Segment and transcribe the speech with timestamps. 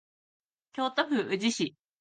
[0.73, 1.75] 京都府宇治市